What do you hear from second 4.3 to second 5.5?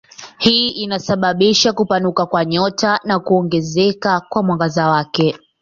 mwangaza wake.